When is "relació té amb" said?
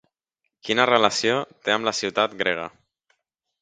0.91-1.89